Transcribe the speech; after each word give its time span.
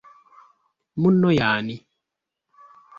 Munno 1.01 1.29
y'ani? 1.37 1.75